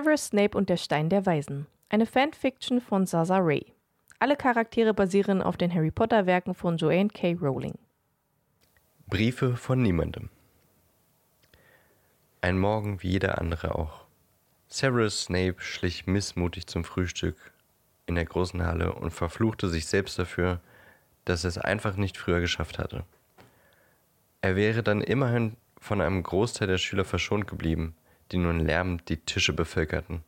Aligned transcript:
Severus 0.00 0.28
Snape 0.28 0.56
und 0.56 0.70
der 0.70 0.78
Stein 0.78 1.10
der 1.10 1.26
Weisen. 1.26 1.66
Eine 1.90 2.06
Fanfiction 2.06 2.80
von 2.80 3.06
Zaza 3.06 3.36
Ray. 3.36 3.66
Alle 4.18 4.34
Charaktere 4.34 4.94
basieren 4.94 5.42
auf 5.42 5.58
den 5.58 5.74
Harry 5.74 5.90
Potter 5.90 6.24
Werken 6.24 6.54
von 6.54 6.78
Joanne 6.78 7.08
K. 7.08 7.34
Rowling. 7.34 7.74
Briefe 9.08 9.58
von 9.58 9.82
niemandem. 9.82 10.30
Ein 12.40 12.58
Morgen 12.58 13.02
wie 13.02 13.10
jeder 13.10 13.38
andere 13.38 13.74
auch. 13.74 14.06
Severus 14.68 15.24
Snape 15.24 15.56
schlich 15.58 16.06
missmutig 16.06 16.66
zum 16.66 16.82
Frühstück 16.82 17.36
in 18.06 18.14
der 18.14 18.24
großen 18.24 18.64
Halle 18.64 18.94
und 18.94 19.10
verfluchte 19.10 19.68
sich 19.68 19.84
selbst 19.84 20.18
dafür, 20.18 20.60
dass 21.26 21.44
er 21.44 21.48
es 21.48 21.58
einfach 21.58 21.96
nicht 21.96 22.16
früher 22.16 22.40
geschafft 22.40 22.78
hatte. 22.78 23.04
Er 24.40 24.56
wäre 24.56 24.82
dann 24.82 25.02
immerhin 25.02 25.58
von 25.78 26.00
einem 26.00 26.22
Großteil 26.22 26.68
der 26.68 26.78
Schüler 26.78 27.04
verschont 27.04 27.46
geblieben, 27.46 27.94
die 28.32 28.38
nun 28.38 28.60
lärmend 28.60 29.08
die 29.08 29.18
Tische 29.18 29.52
bevölkerten. 29.52 30.22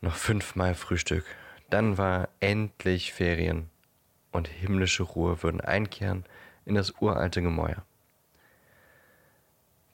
Noch 0.00 0.14
fünfmal 0.14 0.74
Frühstück, 0.74 1.24
dann 1.70 1.98
war 1.98 2.28
endlich 2.40 3.12
Ferien 3.12 3.68
und 4.32 4.48
himmlische 4.48 5.02
Ruhe 5.02 5.42
würden 5.42 5.60
einkehren 5.60 6.24
in 6.64 6.74
das 6.74 6.94
uralte 7.00 7.42
Gemäuer. 7.42 7.84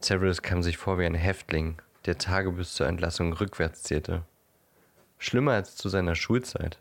Severus 0.00 0.42
kam 0.42 0.62
sich 0.62 0.76
vor 0.76 0.98
wie 0.98 1.06
ein 1.06 1.14
Häftling, 1.14 1.80
der 2.04 2.18
Tage 2.18 2.52
bis 2.52 2.74
zur 2.74 2.86
Entlassung 2.86 3.32
rückwärts 3.32 3.82
zählte. 3.82 4.24
Schlimmer 5.18 5.52
als 5.52 5.76
zu 5.76 5.88
seiner 5.88 6.14
Schulzeit. 6.14 6.78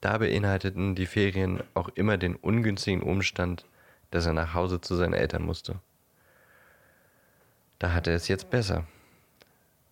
Da 0.00 0.18
beinhalteten 0.18 0.94
die 0.94 1.06
Ferien 1.06 1.62
auch 1.74 1.88
immer 1.90 2.18
den 2.18 2.34
ungünstigen 2.34 3.02
Umstand, 3.02 3.64
dass 4.10 4.26
er 4.26 4.32
nach 4.32 4.54
Hause 4.54 4.80
zu 4.80 4.96
seinen 4.96 5.14
Eltern 5.14 5.44
musste. 5.44 5.80
Da 7.78 7.92
hatte 7.92 8.10
er 8.10 8.16
es 8.16 8.28
jetzt 8.28 8.50
besser. 8.50 8.86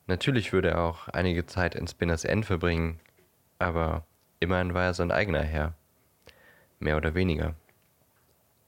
Natürlich 0.07 0.53
würde 0.53 0.71
er 0.71 0.81
auch 0.81 1.09
einige 1.09 1.47
Zeit 1.47 1.75
in 1.75 1.87
Spinners 1.87 2.25
End 2.25 2.45
verbringen, 2.45 3.01
aber 3.59 4.05
immerhin 4.41 4.75
war 4.75 4.85
er 4.85 4.95
sein 4.95 5.11
eigener 5.13 5.43
Herr. 5.43 5.75
Mehr 6.81 6.97
oder 6.97 7.15
weniger. 7.15 7.55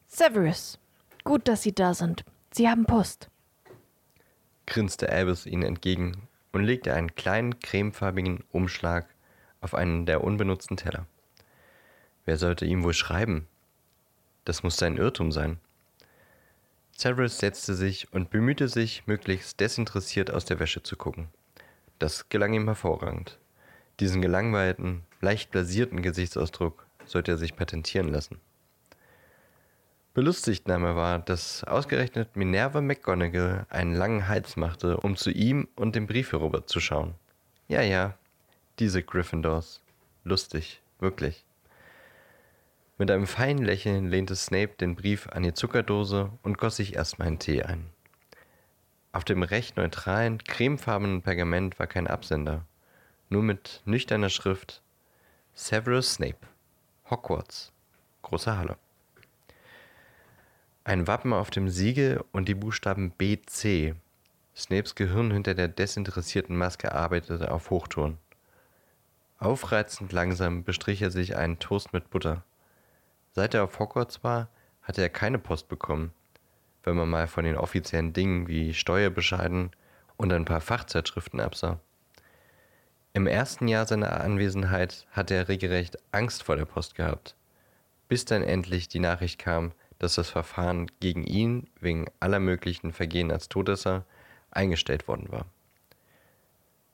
Severus, 0.07 0.79
gut, 1.25 1.49
dass 1.49 1.63
Sie 1.63 1.75
da 1.75 1.93
sind. 1.95 2.25
Sie 2.53 2.69
haben 2.69 2.87
Post. 2.87 3.29
grinste 4.67 5.11
Albus 5.11 5.45
ihnen 5.47 5.65
entgegen 5.65 6.29
und 6.53 6.63
legte 6.63 6.95
einen 6.95 7.17
kleinen 7.17 7.59
cremefarbigen 7.59 8.45
Umschlag 8.53 9.09
auf 9.61 9.75
einen 9.75 10.07
der 10.07 10.23
unbenutzten 10.23 10.77
Teller. 10.77 11.07
Wer 12.25 12.37
sollte 12.39 12.65
ihm 12.65 12.85
wohl 12.85 12.95
schreiben? 12.95 13.49
Das 14.45 14.63
musste 14.63 14.87
ein 14.87 14.97
Irrtum 14.97 15.33
sein. 15.33 15.59
Severus 16.97 17.39
setzte 17.39 17.75
sich 17.75 18.13
und 18.13 18.31
bemühte 18.31 18.69
sich, 18.69 19.07
möglichst 19.07 19.59
desinteressiert 19.61 20.31
aus 20.31 20.45
der 20.45 20.61
Wäsche 20.61 20.83
zu 20.83 20.97
gucken. 20.97 21.29
Das 21.99 22.29
gelang 22.29 22.55
ihm 22.55 22.67
hervorragend. 22.67 23.39
Diesen 24.01 24.23
gelangweilten, 24.23 25.03
leicht 25.21 25.51
blasierten 25.51 26.03
Gesichtsausdruck 26.03 26.87
sollte 27.05 27.33
er 27.33 27.39
sich 27.39 27.57
patentieren 27.57 28.09
lassen. 28.09 28.41
Belustigt 30.15 30.69
nahm 30.69 30.85
er 30.85 30.95
wahr, 30.95 31.19
dass 31.19 31.65
ausgerechnet 31.65 32.37
Minerva 32.37 32.81
McGonagall 32.81 33.67
einen 33.69 33.95
langen 33.95 34.29
Hals 34.29 34.57
machte, 34.57 34.99
um 34.99 35.17
zu 35.17 35.31
ihm 35.31 35.67
und 35.75 35.97
dem 35.97 36.07
Brief 36.07 36.31
herüber 36.31 36.67
zu 36.67 36.79
schauen. 36.79 37.15
Ja, 37.67 37.83
ja, 37.83 38.17
diese 38.79 39.03
Gryffindors. 39.03 39.83
Lustig, 40.23 40.81
wirklich. 41.01 41.45
Mit 42.97 43.11
einem 43.11 43.27
feinen 43.27 43.65
Lächeln 43.65 44.09
lehnte 44.09 44.37
Snape 44.37 44.75
den 44.79 44.95
Brief 44.95 45.29
an 45.29 45.43
die 45.43 45.53
Zuckerdose 45.53 46.31
und 46.43 46.59
goss 46.59 46.77
sich 46.77 46.95
erstmal 46.95 47.27
einen 47.27 47.41
Tee 47.41 47.65
ein. 47.65 47.91
Auf 49.11 49.25
dem 49.25 49.43
recht 49.43 49.77
neutralen, 49.77 50.39
cremefarbenen 50.39 51.23
Pergament 51.23 51.81
war 51.81 51.89
kein 51.89 52.07
Absender, 52.07 52.65
nur 53.31 53.43
mit 53.43 53.83
nüchterner 53.85 54.29
Schrift 54.29 54.81
Severus 55.55 56.15
Snape, 56.15 56.39
Hogwarts, 57.11 57.73
große 58.23 58.57
Halle. 58.57 58.77
Ein 60.85 61.09
Wappen 61.09 61.33
auf 61.33 61.51
dem 61.51 61.69
Siegel 61.69 62.25
und 62.31 62.47
die 62.47 62.55
Buchstaben 62.55 63.11
BC. 63.11 63.97
Snapes 64.55 64.95
Gehirn 64.95 65.33
hinter 65.33 65.55
der 65.55 65.67
desinteressierten 65.67 66.57
Maske 66.57 66.93
arbeitete 66.93 67.51
auf 67.51 67.71
Hochtouren. 67.71 68.19
Aufreizend 69.39 70.13
langsam 70.13 70.63
bestrich 70.63 71.03
er 71.03 71.11
sich 71.11 71.37
einen 71.37 71.59
Toast 71.59 71.93
mit 71.93 72.11
Butter. 72.11 72.45
Seit 73.35 73.53
er 73.55 73.65
auf 73.65 73.81
Hogwarts 73.81 74.23
war, 74.23 74.49
hatte 74.83 75.03
er 75.03 75.09
keine 75.09 75.41
Post 75.41 75.69
bekommen, 75.69 76.13
wenn 76.85 76.95
man 76.95 77.11
mal 77.11 77.27
von 77.27 77.45
den 77.45 77.57
offiziellen 77.57 78.13
Dingen 78.13 78.47
wie 78.47 78.73
Steuerbescheiden 78.73 79.73
und 80.17 80.33
ein 80.33 80.45
paar 80.45 80.61
Fachzeitschriften 80.61 81.41
absah. 81.41 81.81
Im 83.13 83.27
ersten 83.27 83.67
Jahr 83.67 83.87
seiner 83.87 84.21
Anwesenheit 84.21 85.07
hatte 85.11 85.35
er 85.35 85.49
regelrecht 85.49 85.99
Angst 86.13 86.45
vor 86.45 86.55
der 86.55 86.65
Post 86.65 86.95
gehabt, 86.95 87.35
bis 88.07 88.25
dann 88.25 88.43
endlich 88.43 88.87
die 88.87 89.01
Nachricht 89.01 89.41
kam, 89.41 89.73
dass 89.99 90.15
das 90.15 90.31
Verfahren 90.31 90.89
gegen 91.01 91.25
ihn 91.25 91.69
wegen 91.81 92.07
aller 92.21 92.39
möglichen 92.39 92.93
Vergehen 92.93 93.33
als 93.33 93.49
Todesser 93.49 94.05
eingestellt 94.53 95.09
worden 95.09 95.33
war. 95.33 95.47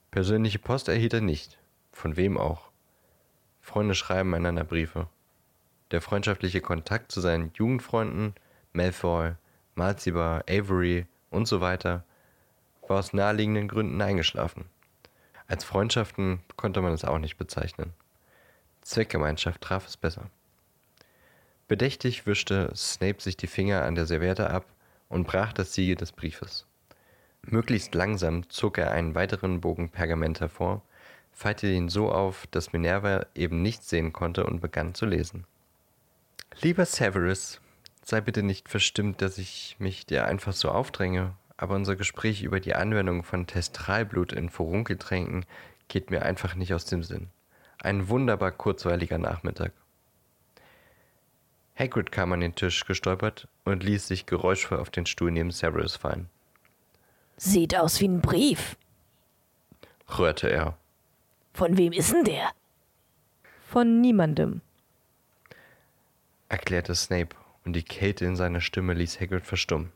Persönliche 0.09 0.59
Post 0.59 0.87
erhielt 0.87 1.13
er 1.13 1.21
nicht, 1.21 1.59
von 1.91 2.17
wem 2.17 2.37
auch. 2.37 2.71
Freunde 3.61 3.93
schreiben 3.93 4.33
einander 4.33 4.63
Briefe. 4.63 5.07
Der 5.91 6.01
freundschaftliche 6.01 6.61
Kontakt 6.61 7.11
zu 7.11 7.19
seinen 7.19 7.51
Jugendfreunden, 7.53 8.33
Malfoy, 8.71 9.33
Malzibar, 9.75 10.45
Avery 10.49 11.05
und 11.29 11.49
so 11.49 11.59
weiter, 11.59 12.05
war 12.87 12.99
aus 12.99 13.11
naheliegenden 13.11 13.67
Gründen 13.67 14.01
eingeschlafen. 14.01 14.65
Als 15.47 15.65
Freundschaften 15.65 16.39
konnte 16.55 16.81
man 16.81 16.93
es 16.93 17.03
auch 17.03 17.19
nicht 17.19 17.37
bezeichnen. 17.37 17.91
Zweckgemeinschaft 18.81 19.61
traf 19.61 19.85
es 19.85 19.97
besser. 19.97 20.29
Bedächtig 21.67 22.25
wischte 22.25 22.71
Snape 22.73 23.21
sich 23.21 23.35
die 23.35 23.47
Finger 23.47 23.83
an 23.83 23.95
der 23.95 24.05
Serviette 24.05 24.49
ab 24.49 24.65
und 25.09 25.27
brach 25.27 25.51
das 25.51 25.73
Siegel 25.73 25.95
des 25.95 26.13
Briefes. 26.13 26.65
Möglichst 27.41 27.93
langsam 27.95 28.49
zog 28.49 28.77
er 28.77 28.91
einen 28.91 29.13
weiteren 29.13 29.59
Bogen 29.59 29.89
Pergament 29.89 30.39
hervor, 30.39 30.83
faltete 31.33 31.73
ihn 31.73 31.89
so 31.89 32.11
auf, 32.11 32.47
dass 32.47 32.71
Minerva 32.71 33.25
eben 33.35 33.61
nichts 33.61 33.89
sehen 33.89 34.13
konnte 34.13 34.45
und 34.45 34.61
begann 34.61 34.93
zu 34.93 35.05
lesen. 35.05 35.45
Lieber 36.59 36.85
Severus, 36.85 37.59
sei 38.03 38.21
bitte 38.21 38.43
nicht 38.43 38.69
verstimmt, 38.69 39.21
dass 39.21 39.37
ich 39.37 39.77
mich 39.79 40.05
dir 40.05 40.25
einfach 40.25 40.53
so 40.53 40.69
aufdränge, 40.69 41.33
aber 41.57 41.75
unser 41.75 41.95
Gespräch 41.95 42.43
über 42.43 42.59
die 42.59 42.75
Anwendung 42.75 43.23
von 43.23 43.47
Testralblut 43.47 44.33
in 44.33 44.49
Furunkeltränken 44.49 45.45
geht 45.87 46.11
mir 46.11 46.23
einfach 46.23 46.55
nicht 46.55 46.73
aus 46.73 46.85
dem 46.85 47.03
Sinn. 47.03 47.29
Ein 47.81 48.09
wunderbar 48.09 48.51
kurzweiliger 48.51 49.17
Nachmittag. 49.17 49.73
Hagrid 51.75 52.11
kam 52.11 52.31
an 52.33 52.41
den 52.41 52.53
Tisch 52.53 52.85
gestolpert 52.85 53.47
und 53.63 53.83
ließ 53.83 54.07
sich 54.07 54.25
geräuschvoll 54.25 54.79
auf 54.79 54.91
den 54.91 55.05
Stuhl 55.05 55.31
neben 55.31 55.51
Severus 55.51 55.95
fallen. 55.95 56.29
Sieht 57.37 57.75
aus 57.75 57.99
wie 58.01 58.07
ein 58.07 58.21
Brief. 58.21 58.77
Rührte 60.19 60.49
er. 60.49 60.77
Von 61.53 61.77
wem 61.77 61.91
ist 61.91 62.13
denn 62.13 62.23
der? 62.23 62.51
Von 63.67 64.01
niemandem. 64.01 64.61
Erklärte 66.51 66.95
Snape, 66.95 67.35
und 67.63 67.73
die 67.73 67.83
Kälte 67.83 68.25
in 68.25 68.35
seiner 68.35 68.59
Stimme 68.59 68.93
ließ 68.93 69.21
Hagrid 69.21 69.45
verstummen. 69.45 69.91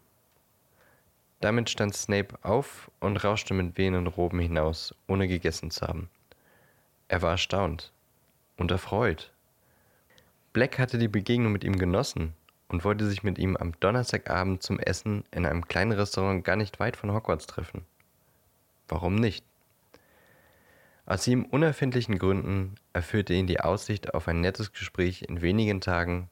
Damit 1.41 1.69
stand 1.69 1.95
Snape 1.95 2.37
auf 2.43 2.89
und 2.99 3.17
rauschte 3.17 3.53
mit 3.53 3.77
wehenden 3.77 4.07
Roben 4.07 4.39
hinaus, 4.39 4.95
ohne 5.07 5.27
gegessen 5.27 5.69
zu 5.69 5.85
haben. 5.85 6.09
Er 7.07 7.21
war 7.21 7.31
erstaunt 7.31 7.91
und 8.55 8.71
erfreut. 8.71 9.31
Black 10.53 10.79
hatte 10.79 10.97
die 10.97 11.09
Begegnung 11.09 11.51
mit 11.51 11.65
ihm 11.65 11.77
genossen 11.77 12.33
und 12.69 12.85
wollte 12.85 13.05
sich 13.05 13.23
mit 13.23 13.37
ihm 13.37 13.57
am 13.57 13.77
Donnerstagabend 13.79 14.63
zum 14.63 14.79
Essen 14.79 15.25
in 15.31 15.45
einem 15.45 15.67
kleinen 15.67 15.91
Restaurant 15.91 16.45
gar 16.45 16.55
nicht 16.55 16.79
weit 16.79 16.95
von 16.95 17.11
Hogwarts 17.11 17.47
treffen. 17.47 17.83
Warum 18.87 19.15
nicht? 19.15 19.43
Aus 21.05 21.27
ihm 21.27 21.43
unerfindlichen 21.43 22.17
Gründen 22.17 22.75
erfüllte 22.93 23.33
ihn 23.33 23.45
die 23.45 23.59
Aussicht 23.59 24.13
auf 24.13 24.27
ein 24.27 24.39
nettes 24.39 24.71
Gespräch 24.71 25.23
in 25.23 25.41
wenigen 25.41 25.81
Tagen 25.81 26.29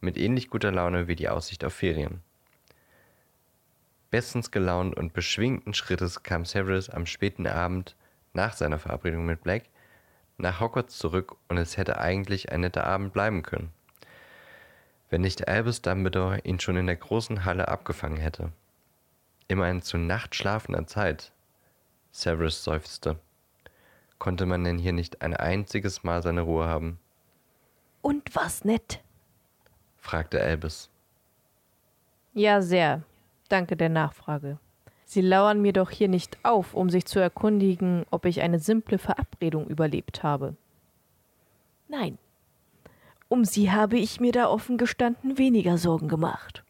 mit 0.00 0.16
ähnlich 0.16 0.50
guter 0.50 0.72
Laune 0.72 1.08
wie 1.08 1.16
die 1.16 1.28
Aussicht 1.28 1.64
auf 1.64 1.74
Ferien. 1.74 2.22
Bestens 4.10 4.50
gelaunt 4.50 4.96
und 4.96 5.12
beschwingten 5.12 5.74
Schrittes 5.74 6.22
kam 6.22 6.44
Severus 6.44 6.88
am 6.88 7.06
späten 7.06 7.46
Abend 7.46 7.96
nach 8.32 8.54
seiner 8.54 8.78
Verabredung 8.78 9.26
mit 9.26 9.42
Black 9.42 9.64
nach 10.38 10.60
Hogwarts 10.60 10.98
zurück 10.98 11.36
und 11.48 11.56
es 11.56 11.76
hätte 11.76 11.98
eigentlich 11.98 12.52
ein 12.52 12.60
netter 12.60 12.84
Abend 12.84 13.12
bleiben 13.12 13.42
können, 13.42 13.72
wenn 15.08 15.22
nicht 15.22 15.48
Albus 15.48 15.82
Dumbledore 15.82 16.40
ihn 16.40 16.60
schon 16.60 16.76
in 16.76 16.86
der 16.86 16.96
großen 16.96 17.44
Halle 17.44 17.68
abgefangen 17.68 18.18
hätte. 18.18 18.52
Immerhin 19.48 19.80
zu 19.82 19.96
nachtschlafender 19.96 20.86
Zeit. 20.86 21.32
Severus 22.10 22.64
seufzte. 22.64 23.18
Konnte 24.18 24.46
man 24.46 24.64
denn 24.64 24.78
hier 24.78 24.92
nicht 24.92 25.22
ein 25.22 25.34
einziges 25.36 26.02
Mal 26.02 26.22
seine 26.22 26.40
Ruhe 26.40 26.66
haben? 26.66 26.98
Und 28.02 28.34
was 28.34 28.64
nett. 28.64 29.02
Fragte 30.06 30.40
Albus. 30.40 30.88
Ja, 32.32 32.62
sehr. 32.62 33.02
Danke 33.48 33.76
der 33.76 33.88
Nachfrage. 33.88 34.58
Sie 35.04 35.20
lauern 35.20 35.60
mir 35.60 35.72
doch 35.72 35.90
hier 35.90 36.08
nicht 36.08 36.38
auf, 36.44 36.74
um 36.74 36.90
sich 36.90 37.06
zu 37.06 37.18
erkundigen, 37.18 38.04
ob 38.10 38.24
ich 38.24 38.40
eine 38.40 38.58
simple 38.58 38.98
Verabredung 38.98 39.66
überlebt 39.68 40.22
habe. 40.22 40.56
Nein. 41.88 42.18
Um 43.28 43.44
sie 43.44 43.70
habe 43.72 43.98
ich 43.98 44.20
mir 44.20 44.32
da 44.32 44.48
offen 44.48 44.78
gestanden 44.78 45.38
weniger 45.38 45.78
Sorgen 45.78 46.08
gemacht. 46.08 46.62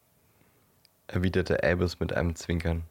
erwiderte 1.07 1.63
Albus 1.63 1.99
mit 1.99 2.13
einem 2.13 2.35
Zwinkern, 2.35 2.83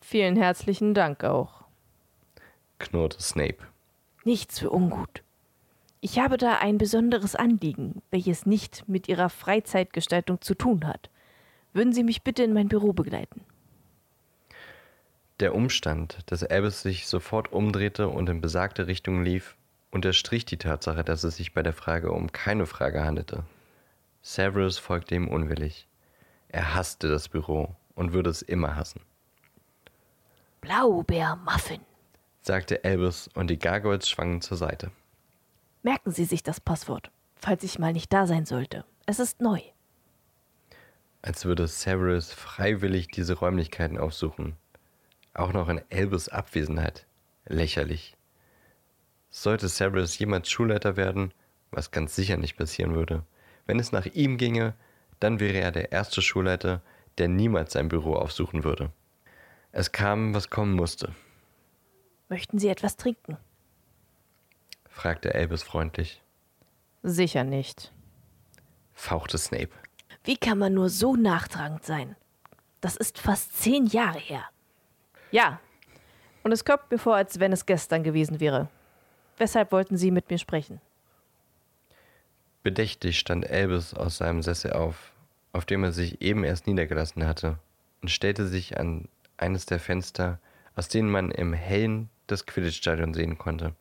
Vielen 0.00 0.36
herzlichen 0.36 0.92
Dank 0.94 1.24
auch. 1.24 1.64
knurrte 2.78 3.22
Snape. 3.22 3.64
Nichts 4.24 4.58
für 4.58 4.70
ungut. 4.70 5.23
Ich 6.04 6.18
habe 6.18 6.36
da 6.36 6.58
ein 6.58 6.76
besonderes 6.76 7.34
Anliegen, 7.34 8.02
welches 8.10 8.44
nicht 8.44 8.86
mit 8.86 9.08
Ihrer 9.08 9.30
Freizeitgestaltung 9.30 10.42
zu 10.42 10.54
tun 10.54 10.86
hat. 10.86 11.08
Würden 11.72 11.94
Sie 11.94 12.04
mich 12.04 12.22
bitte 12.22 12.42
in 12.42 12.52
mein 12.52 12.68
Büro 12.68 12.92
begleiten? 12.92 13.40
Der 15.40 15.54
Umstand, 15.54 16.18
dass 16.26 16.44
Albus 16.44 16.82
sich 16.82 17.06
sofort 17.06 17.54
umdrehte 17.54 18.08
und 18.08 18.28
in 18.28 18.42
besagte 18.42 18.86
Richtung 18.86 19.24
lief, 19.24 19.56
unterstrich 19.90 20.44
die 20.44 20.58
Tatsache, 20.58 21.04
dass 21.04 21.24
es 21.24 21.38
sich 21.38 21.54
bei 21.54 21.62
der 21.62 21.72
Frage 21.72 22.12
um 22.12 22.32
keine 22.32 22.66
Frage 22.66 23.02
handelte. 23.02 23.44
Severus 24.20 24.76
folgte 24.76 25.14
ihm 25.14 25.26
unwillig. 25.26 25.88
Er 26.48 26.74
hasste 26.74 27.08
das 27.08 27.30
Büro 27.30 27.76
und 27.94 28.12
würde 28.12 28.28
es 28.28 28.42
immer 28.42 28.76
hassen, 28.76 29.00
Blaubeermuffin. 30.60 31.80
sagte 32.42 32.84
Albus 32.84 33.30
und 33.34 33.48
die 33.48 33.58
Gargoyles 33.58 34.06
schwangen 34.06 34.42
zur 34.42 34.58
Seite. 34.58 34.90
Merken 35.84 36.10
Sie 36.12 36.24
sich 36.24 36.42
das 36.42 36.60
Passwort, 36.60 37.10
falls 37.36 37.62
ich 37.62 37.78
mal 37.78 37.92
nicht 37.92 38.10
da 38.10 38.26
sein 38.26 38.46
sollte. 38.46 38.86
Es 39.04 39.18
ist 39.18 39.42
neu. 39.42 39.60
Als 41.20 41.44
würde 41.44 41.68
Severus 41.68 42.32
freiwillig 42.32 43.08
diese 43.08 43.34
Räumlichkeiten 43.34 43.98
aufsuchen. 43.98 44.56
Auch 45.34 45.52
noch 45.52 45.68
in 45.68 45.82
Albus 45.92 46.30
Abwesenheit. 46.30 47.06
Lächerlich. 47.44 48.16
Sollte 49.30 49.68
Severus 49.68 50.18
jemals 50.18 50.48
Schulleiter 50.48 50.96
werden, 50.96 51.34
was 51.70 51.90
ganz 51.90 52.16
sicher 52.16 52.38
nicht 52.38 52.56
passieren 52.56 52.94
würde, 52.94 53.22
wenn 53.66 53.78
es 53.78 53.92
nach 53.92 54.06
ihm 54.06 54.38
ginge, 54.38 54.72
dann 55.20 55.38
wäre 55.38 55.58
er 55.58 55.70
der 55.70 55.92
erste 55.92 56.22
Schulleiter, 56.22 56.80
der 57.18 57.28
niemals 57.28 57.74
sein 57.74 57.88
Büro 57.88 58.14
aufsuchen 58.14 58.64
würde. 58.64 58.90
Es 59.70 59.92
kam, 59.92 60.34
was 60.34 60.48
kommen 60.48 60.72
musste, 60.72 61.14
Möchten 62.30 62.58
Sie 62.58 62.68
etwas 62.68 62.96
trinken? 62.96 63.36
Fragte 64.94 65.34
Albus 65.34 65.62
freundlich, 65.62 66.22
Sicher 67.02 67.44
nicht. 67.44 67.92
fauchte 68.94 69.36
Snape. 69.36 69.70
Wie 70.22 70.36
kann 70.38 70.56
man 70.58 70.72
nur 70.72 70.88
so 70.88 71.16
nachtragend 71.16 71.84
sein? 71.84 72.16
Das 72.80 72.96
ist 72.96 73.18
fast 73.18 73.56
zehn 73.60 73.86
Jahre 73.86 74.18
her. 74.18 74.44
Ja. 75.30 75.60
Und 76.44 76.52
es 76.52 76.64
kommt 76.64 76.90
mir 76.90 76.98
vor, 76.98 77.16
als 77.16 77.40
wenn 77.40 77.52
es 77.52 77.66
gestern 77.66 78.02
gewesen 78.04 78.40
wäre. 78.40 78.68
Weshalb 79.36 79.72
wollten 79.72 79.96
Sie 79.98 80.10
mit 80.10 80.30
mir 80.30 80.38
sprechen? 80.38 80.80
Bedächtig 82.62 83.18
stand 83.18 83.50
Albus 83.50 83.92
aus 83.92 84.16
seinem 84.18 84.42
Sessel 84.42 84.72
auf, 84.72 85.12
auf 85.52 85.64
dem 85.66 85.84
er 85.84 85.92
sich 85.92 86.22
eben 86.22 86.44
erst 86.44 86.66
niedergelassen 86.66 87.26
hatte, 87.26 87.58
und 88.00 88.08
stellte 88.10 88.46
sich 88.46 88.78
an 88.78 89.08
eines 89.36 89.66
der 89.66 89.80
Fenster, 89.80 90.38
aus 90.76 90.88
denen 90.88 91.10
man 91.10 91.30
im 91.30 91.52
Hellen 91.52 92.08
das 92.26 92.46
Quidditch-Stadion 92.46 93.12
sehen 93.12 93.36
konnte, 93.36 93.74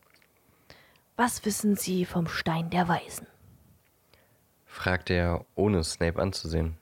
Was 1.16 1.46
wissen 1.46 1.76
Sie 1.76 2.06
vom 2.06 2.28
Stein 2.28 2.72
der 2.72 2.88
Weisen? 2.88 3.28
fragte 4.66 5.14
er, 5.14 5.46
ohne 5.54 5.84
Snape 5.84 6.20
anzusehen. 6.20 6.76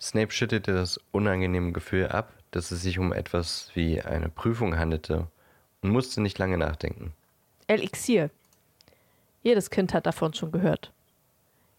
Snape 0.00 0.32
schüttelte 0.32 0.72
das 0.72 0.98
unangenehme 1.12 1.70
Gefühl 1.70 2.08
ab, 2.08 2.32
dass 2.50 2.72
es 2.72 2.82
sich 2.82 2.98
um 2.98 3.12
etwas 3.12 3.70
wie 3.74 4.02
eine 4.02 4.28
Prüfung 4.28 4.76
handelte 4.76 5.28
und 5.82 5.90
musste 5.90 6.20
nicht 6.20 6.38
lange 6.38 6.58
nachdenken. 6.58 7.12
Elixier. 7.68 8.30
Jedes 9.44 9.70
Kind 9.70 9.94
hat 9.94 10.06
davon 10.06 10.34
schon 10.34 10.50
gehört. 10.50 10.92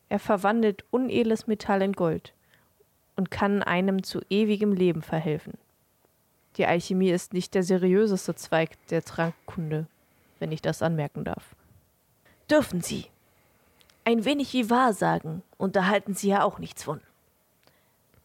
Er 0.07 0.19
verwandelt 0.19 0.85
unedles 0.91 1.45
Metall 1.45 1.81
in 1.81 1.91
Gold 1.91 2.33
und 3.17 3.31
kann 3.31 3.61
einem 3.63 4.03
zu 4.03 4.21
ewigem 4.29 4.71
Leben 4.71 5.01
verhelfen. 5.01 5.57
Die 6.55 6.65
Alchemie 6.65 7.11
ist 7.11 7.33
nicht 7.33 7.53
der 7.53 7.63
seriöseste 7.63 8.33
Zweig 8.35 8.71
der 8.87 9.03
Trankkunde, 9.03 9.87
wenn 10.41 10.51
ich 10.51 10.61
das 10.61 10.81
anmerken 10.81 11.23
darf. 11.23 11.55
Dürfen 12.49 12.81
Sie. 12.81 13.05
Ein 14.03 14.25
wenig 14.25 14.51
wie 14.53 14.69
Wahrsagen, 14.69 15.43
und 15.57 15.75
da 15.75 15.85
halten 15.85 16.15
Sie 16.15 16.29
ja 16.29 16.43
auch 16.43 16.59
nichts 16.59 16.83
von. 16.83 16.99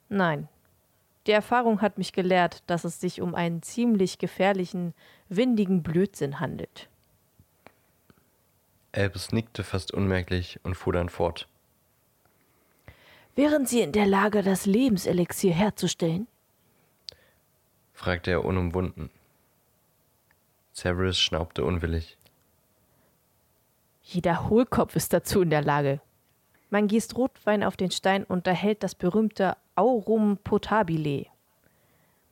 Nein. 0.08 0.48
Die 1.26 1.32
Erfahrung 1.32 1.82
hat 1.82 1.98
mich 1.98 2.12
gelehrt, 2.12 2.62
dass 2.66 2.84
es 2.84 3.00
sich 3.00 3.20
um 3.20 3.34
einen 3.34 3.62
ziemlich 3.62 4.18
gefährlichen, 4.18 4.94
windigen 5.28 5.82
Blödsinn 5.82 6.40
handelt. 6.40 6.88
Albus 8.92 9.32
nickte 9.32 9.62
fast 9.62 9.92
unmerklich 9.92 10.58
und 10.62 10.74
fuhr 10.74 10.92
dann 10.94 11.08
fort. 11.08 11.48
Wären 13.34 13.66
Sie 13.66 13.82
in 13.82 13.92
der 13.92 14.06
Lage, 14.06 14.42
das 14.42 14.64
Lebenselixier 14.64 15.52
herzustellen? 15.52 16.26
fragte 17.92 18.30
er 18.30 18.44
unumwunden. 18.44 19.10
Severus 20.76 21.18
schnaubte 21.18 21.64
unwillig. 21.64 22.18
Jeder 24.02 24.50
Hohlkopf 24.50 24.94
ist 24.94 25.14
dazu 25.14 25.40
in 25.40 25.48
der 25.48 25.62
Lage. 25.62 26.02
Man 26.68 26.86
gießt 26.86 27.16
Rotwein 27.16 27.64
auf 27.64 27.78
den 27.78 27.90
Stein 27.90 28.24
und 28.24 28.46
erhält 28.46 28.82
das 28.82 28.94
berühmte 28.94 29.56
Aurum 29.74 30.36
potabile. 30.36 31.26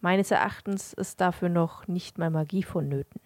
Meines 0.02 0.31
Erachtens 0.31 0.93
ist 0.93 1.23
dafür 1.23 1.49
noch 1.49 1.88
nicht 1.88 2.19
mal 2.19 2.29
Magie 2.29 2.62
vonnöten. 2.62 3.19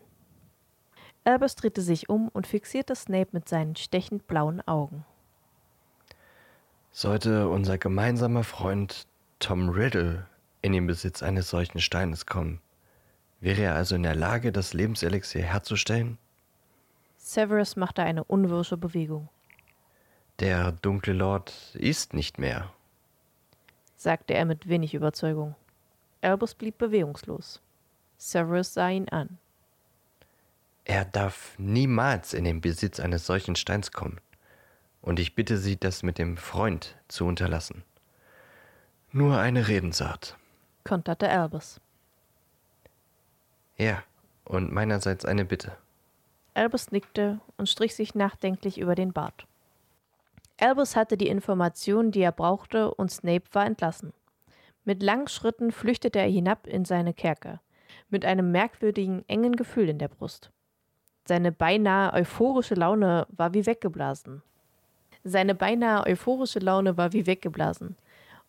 Albus 1.24 1.56
drehte 1.56 1.82
sich 1.82 2.08
um 2.08 2.28
und 2.28 2.46
fixierte 2.46 2.94
Snape 2.94 3.30
mit 3.32 3.48
seinen 3.48 3.74
stechend 3.74 4.28
blauen 4.28 4.66
Augen. 4.68 5.04
Sollte 6.92 7.48
unser 7.48 7.76
gemeinsamer 7.76 8.44
Freund 8.44 9.08
Tom 9.40 9.68
Riddle 9.68 10.28
in 10.62 10.72
den 10.72 10.86
Besitz 10.86 11.24
eines 11.24 11.50
solchen 11.50 11.80
Steines 11.80 12.24
kommen, 12.24 12.60
wäre 13.40 13.62
er 13.62 13.74
also 13.74 13.94
in 13.94 14.02
der 14.02 14.14
Lage, 14.14 14.52
das 14.52 14.72
Lebenselixier 14.74 15.42
herzustellen? 15.42 16.18
Severus 17.16 17.76
machte 17.76 18.02
eine 18.02 18.24
unwirsche 18.24 18.76
Bewegung, 18.76 19.28
Der 20.40 20.72
dunkle 20.72 21.12
Lord 21.12 21.74
ist 21.74 22.14
nicht 22.14 22.38
mehr. 22.38 22.72
sagte 23.96 24.34
er 24.34 24.44
mit 24.44 24.68
wenig 24.68 24.94
Überzeugung. 24.94 25.56
Albus 26.20 26.54
blieb 26.54 26.78
bewegungslos. 26.78 27.60
Severus 28.16 28.72
sah 28.74 28.88
ihn 28.90 29.08
an. 29.08 29.38
Er 30.84 31.04
darf 31.04 31.54
niemals 31.58 32.32
in 32.34 32.44
den 32.44 32.60
Besitz 32.60 32.98
eines 33.00 33.26
solchen 33.26 33.56
Steins 33.56 33.92
kommen. 33.92 34.20
Und 35.02 35.20
ich 35.20 35.34
bitte 35.34 35.58
Sie, 35.58 35.76
das 35.76 36.02
mit 36.02 36.18
dem 36.18 36.36
Freund 36.36 36.96
zu 37.08 37.26
unterlassen. 37.26 37.82
Nur 39.12 39.38
eine 39.38 39.68
Redensart. 39.68 40.36
konterte 40.84 41.28
Albus. 41.28 41.80
Ja, 43.78 44.02
und 44.44 44.72
meinerseits 44.72 45.24
eine 45.24 45.44
Bitte. 45.44 45.72
Albus 46.54 46.90
nickte 46.90 47.38
und 47.56 47.68
strich 47.68 47.94
sich 47.94 48.16
nachdenklich 48.16 48.78
über 48.78 48.96
den 48.96 49.12
Bart. 49.12 49.46
Albus 50.60 50.96
hatte 50.96 51.16
die 51.16 51.28
Informationen, 51.28 52.10
die 52.10 52.20
er 52.20 52.32
brauchte, 52.32 52.92
und 52.92 53.12
Snape 53.12 53.44
war 53.52 53.64
entlassen. 53.64 54.12
Mit 54.84 55.02
langen 55.02 55.28
Schritten 55.28 55.70
flüchtete 55.70 56.18
er 56.18 56.26
hinab 56.26 56.66
in 56.66 56.84
seine 56.84 57.14
Kerker, 57.14 57.60
mit 58.10 58.24
einem 58.24 58.50
merkwürdigen, 58.50 59.24
engen 59.28 59.54
Gefühl 59.54 59.88
in 59.88 59.98
der 59.98 60.08
Brust. 60.08 60.50
Seine 61.28 61.52
beinahe 61.52 62.12
euphorische 62.14 62.74
Laune 62.74 63.28
war 63.30 63.54
wie 63.54 63.66
weggeblasen. 63.66 64.42
Seine 65.22 65.54
beinahe 65.54 66.04
euphorische 66.06 66.58
Laune 66.58 66.96
war 66.96 67.12
wie 67.12 67.26
weggeblasen, 67.26 67.96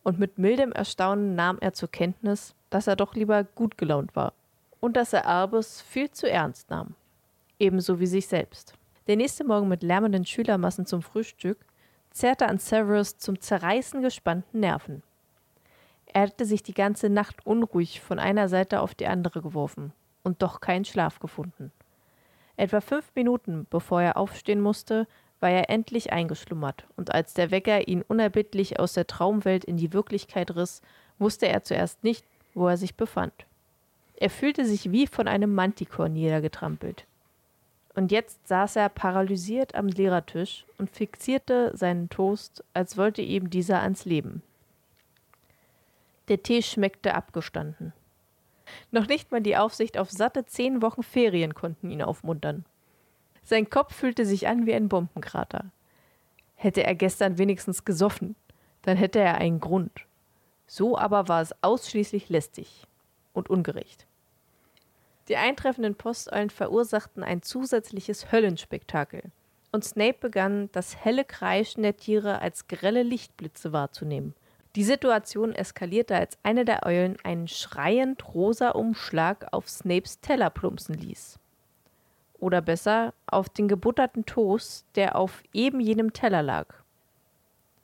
und 0.02 0.18
mit 0.18 0.40
mildem 0.40 0.72
Erstaunen 0.72 1.36
nahm 1.36 1.60
er 1.60 1.74
zur 1.74 1.92
Kenntnis, 1.92 2.56
dass 2.72 2.88
er 2.88 2.96
doch 2.96 3.14
lieber 3.14 3.44
gut 3.44 3.78
gelaunt 3.78 4.16
war 4.16 4.34
und 4.80 4.96
dass 4.96 5.14
er 5.14 5.28
Albus 5.28 5.82
viel 5.82 6.10
zu 6.12 6.30
ernst 6.30 6.70
nahm 6.70 6.96
ebenso 7.60 8.00
wie 8.00 8.08
sich 8.08 8.28
selbst. 8.28 8.74
Der 9.08 9.18
nächste 9.18 9.44
Morgen 9.44 9.68
mit 9.68 9.84
lärmenden 9.84 10.26
Schülermassen 10.26 10.86
zum 10.86 11.02
Frühstück 11.02 11.58
zerrte 12.12 12.48
an 12.48 12.58
Severus 12.58 13.18
zum 13.18 13.40
Zerreißen 13.40 14.02
gespannten 14.02 14.62
Nerven. 14.62 15.04
Er 16.12 16.24
hatte 16.24 16.46
sich 16.46 16.64
die 16.64 16.74
ganze 16.74 17.10
Nacht 17.10 17.46
unruhig 17.46 18.02
von 18.02 18.18
einer 18.18 18.50
Seite 18.50 18.82
auf 18.82 18.96
die 18.96 19.06
andere 19.06 19.42
geworfen 19.42 19.94
und 20.24 20.42
doch 20.42 20.60
keinen 20.60 20.86
Schlaf 20.86 21.20
gefunden. 21.20 21.72
Etwa 22.58 22.82
fünf 22.82 23.12
Minuten 23.16 23.68
bevor 23.70 24.02
er 24.02 24.18
aufstehen 24.18 24.62
musste, 24.62 25.08
war 25.40 25.52
er 25.52 25.70
endlich 25.70 26.12
eingeschlummert, 26.12 26.86
und 26.98 27.14
als 27.14 27.34
der 27.34 27.52
Wecker 27.52 27.88
ihn 27.88 28.02
unerbittlich 28.02 28.80
aus 28.80 28.94
der 28.94 29.08
Traumwelt 29.08 29.64
in 29.64 29.78
die 29.78 29.94
Wirklichkeit 29.94 30.54
riss, 30.56 30.82
wusste 31.18 31.48
er 31.48 31.64
zuerst 31.64 32.04
nicht, 32.04 32.26
wo 32.54 32.68
er 32.68 32.76
sich 32.76 32.96
befand. 32.96 33.46
Er 34.22 34.30
fühlte 34.30 34.66
sich 34.66 34.92
wie 34.92 35.08
von 35.08 35.30
einem 35.30 35.56
Mantikor 35.56 36.10
niedergetrampelt. 36.10 37.06
Und 37.96 38.12
jetzt 38.12 38.50
saß 38.50 38.76
er 38.76 38.90
paralysiert 38.90 39.76
am 39.76 39.88
Lehrertisch 39.88 40.66
und 40.78 40.90
fixierte 40.90 41.72
seinen 41.74 42.10
Toast, 42.10 42.62
als 42.74 42.98
wollte 42.98 43.22
ihm 43.22 43.50
dieser 43.50 43.82
ans 43.82 44.04
Leben. 44.04 44.44
Der 46.28 46.44
Tee 46.44 46.62
schmeckte 46.62 47.16
abgestanden. 47.16 47.94
Noch 48.92 49.08
nicht 49.08 49.32
mal 49.32 49.40
die 49.40 49.56
Aufsicht 49.56 49.98
auf 49.98 50.12
satte 50.12 50.46
zehn 50.46 50.82
Wochen 50.82 51.02
Ferien 51.02 51.54
konnten 51.54 51.90
ihn 51.90 52.02
aufmuntern. 52.02 52.66
Sein 53.42 53.70
Kopf 53.70 53.96
fühlte 53.96 54.26
sich 54.26 54.50
an 54.50 54.66
wie 54.66 54.74
ein 54.74 54.90
Bombenkrater. 54.90 55.72
Hätte 56.56 56.84
er 56.84 56.94
gestern 56.94 57.38
wenigstens 57.38 57.86
gesoffen, 57.86 58.36
dann 58.82 58.98
hätte 58.98 59.20
er 59.20 59.36
einen 59.36 59.62
Grund. 59.62 60.06
So 60.68 60.98
aber 60.98 61.30
war 61.30 61.42
es 61.42 61.56
ausschließlich 61.64 62.28
lästig 62.28 62.86
und 63.32 63.50
ungerecht. 63.50 64.09
Die 65.30 65.38
eintreffenden 65.38 65.96
Posteulen 65.96 66.50
verursachten 66.50 67.24
ein 67.24 67.44
zusätzliches 67.44 68.32
Höllenspektakel, 68.32 69.32
und 69.72 69.84
Snape 69.84 70.18
begann, 70.20 70.70
das 70.72 70.98
helle 70.98 71.24
Kreischen 71.24 71.84
der 71.84 71.96
Tiere 71.96 72.42
als 72.42 72.68
grelle 72.68 73.04
Lichtblitze 73.04 73.72
wahrzunehmen. 73.72 74.34
Die 74.76 74.84
Situation 74.84 75.54
eskalierte, 75.54 76.16
als 76.16 76.38
eine 76.42 76.66
der 76.66 76.86
Eulen 76.86 77.18
einen 77.24 77.48
schreiend 77.48 78.34
rosa 78.34 78.72
Umschlag 78.72 79.48
auf 79.52 79.70
Snapes 79.70 80.20
Teller 80.22 80.50
plumpsen 80.50 80.96
ließ. 80.96 81.38
Oder 82.40 82.62
besser, 82.62 83.14
auf 83.28 83.50
den 83.50 83.68
gebutterten 83.68 84.26
Toast, 84.26 84.86
der 84.96 85.16
auf 85.16 85.44
eben 85.54 85.80
jenem 85.80 86.14
Teller 86.14 86.42
lag. 86.42 86.68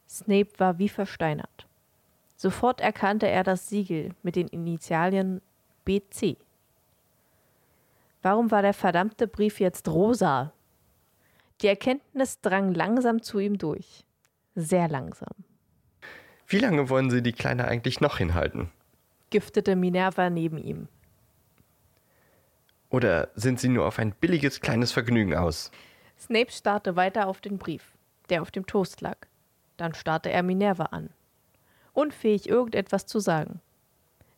Snape 0.09 0.49
war 0.57 0.79
wie 0.79 0.89
versteinert. 0.89 1.67
Sofort 2.37 2.81
erkannte 2.81 3.27
er 3.27 3.43
das 3.43 3.69
Siegel 3.69 4.15
mit 4.23 4.35
den 4.35 4.47
Initialien 4.47 5.41
BC. 5.83 6.37
Warum 8.25 8.49
war 8.49 8.63
der 8.63 8.73
verdammte 8.73 9.27
Brief 9.27 9.59
jetzt 9.59 9.87
rosa? 9.87 10.51
Die 11.61 11.67
Erkenntnis 11.67 12.41
drang 12.41 12.73
langsam 12.73 13.21
zu 13.21 13.37
ihm 13.37 13.59
durch. 13.59 14.03
Sehr 14.55 14.87
langsam. 14.87 15.29
Wie 16.47 16.57
lange 16.57 16.89
wollen 16.89 17.11
Sie 17.11 17.21
die 17.21 17.33
Kleine 17.33 17.67
eigentlich 17.67 18.01
noch 18.01 18.17
hinhalten? 18.17 18.71
giftete 19.29 19.75
Minerva 19.75 20.31
neben 20.31 20.57
ihm. 20.57 20.87
Oder 22.89 23.29
sind 23.35 23.59
Sie 23.59 23.69
nur 23.69 23.85
auf 23.85 23.99
ein 23.99 24.11
billiges 24.13 24.59
kleines 24.59 24.91
Vergnügen 24.91 25.35
aus? 25.35 25.69
Snape 26.19 26.51
starrte 26.51 26.95
weiter 26.95 27.27
auf 27.27 27.41
den 27.41 27.59
Brief, 27.59 27.91
der 28.31 28.41
auf 28.41 28.49
dem 28.49 28.65
Toast 28.65 29.01
lag. 29.01 29.17
Dann 29.77 29.93
starrte 29.93 30.31
er 30.31 30.41
Minerva 30.41 30.85
an. 30.85 31.11
Unfähig, 31.93 32.49
irgendetwas 32.49 33.05
zu 33.05 33.19
sagen. 33.19 33.61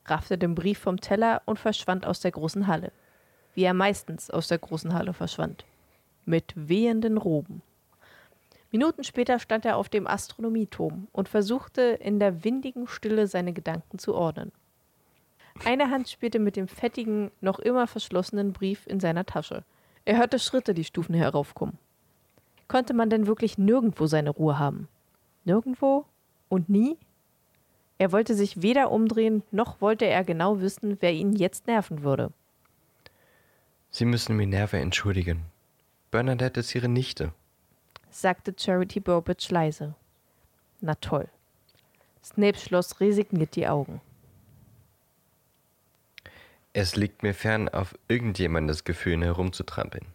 Raffte 0.04 0.38
den 0.38 0.56
Brief 0.56 0.78
vom 0.78 1.00
Teller 1.00 1.42
und 1.46 1.58
verschwand 1.58 2.06
aus 2.06 2.20
der 2.20 2.32
großen 2.32 2.68
Halle. 2.68 2.92
Wie 3.58 3.64
er 3.64 3.74
meistens 3.74 4.30
aus 4.30 4.50
der 4.50 4.60
großen 4.60 4.94
Halle 4.94 5.14
verschwand. 5.14 5.66
Mit 6.26 6.54
wehenden 6.56 7.18
Roben. 7.18 7.64
Minuten 8.72 9.04
später 9.04 9.40
stand 9.40 9.66
er 9.66 9.78
auf 9.78 9.90
dem 9.90 10.06
Astronomieturm 10.06 11.08
und 11.12 11.28
versuchte 11.28 11.82
in 11.82 12.20
der 12.20 12.44
windigen 12.44 12.88
Stille 12.88 13.26
seine 13.26 13.54
Gedanken 13.54 13.98
zu 13.98 14.14
ordnen. 14.14 14.52
Eine 15.66 15.90
Hand 15.90 16.08
spielte 16.08 16.38
mit 16.38 16.56
dem 16.56 16.68
fettigen, 16.68 17.32
noch 17.42 17.58
immer 17.58 17.88
verschlossenen 17.88 18.54
Brief 18.54 18.86
in 18.86 19.00
seiner 19.00 19.26
Tasche. 19.26 19.64
Er 20.06 20.20
hörte 20.20 20.38
Schritte 20.38 20.76
die 20.76 20.84
Stufen 20.84 21.16
heraufkommen. 21.16 21.80
Konnte 22.68 22.94
man 22.94 23.10
denn 23.10 23.26
wirklich 23.26 23.58
nirgendwo 23.58 24.06
seine 24.06 24.30
Ruhe 24.30 24.60
haben? 24.60 24.88
Nirgendwo? 25.46 26.06
Und 26.48 26.70
nie? 26.70 26.96
Er 27.98 28.12
wollte 28.12 28.36
sich 28.36 28.62
weder 28.62 28.92
umdrehen, 28.92 29.42
noch 29.50 29.82
wollte 29.82 30.06
er 30.06 30.24
genau 30.24 30.62
wissen, 30.62 30.98
wer 31.00 31.12
ihn 31.12 31.34
jetzt 31.34 31.66
nerven 31.66 32.04
würde. 32.04 32.32
Sie 33.98 34.06
müssen 34.06 34.36
Minerva 34.36 34.78
entschuldigen. 34.78 35.46
Bernadette 36.12 36.60
ist 36.60 36.76
Ihre 36.76 36.88
Nichte, 36.88 37.34
sagte 38.12 38.54
Charity 38.56 39.00
Burbage 39.00 39.48
leise. 39.50 39.96
Na 40.82 40.94
toll. 40.94 41.28
Snape 42.24 42.60
schloss 42.60 43.00
resigniert 43.00 43.56
die 43.56 43.68
Augen. 43.68 44.00
Es 46.74 46.96
liegt 46.96 47.24
mir 47.24 47.34
fern, 47.34 47.70
auf 47.70 47.98
irgendjemandes 48.08 48.84
Gefühlen 48.84 49.24
herumzutrampeln, 49.24 50.06